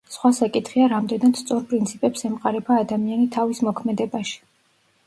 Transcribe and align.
სხვა 0.13 0.29
საკითხია 0.35 0.87
რამდენად 0.93 1.37
სწორ 1.41 1.61
პრინციპებს 1.73 2.27
ემყარება 2.31 2.79
ადამიანი 2.87 3.31
თავის 3.39 3.65
მოქმედებაში. 3.71 4.43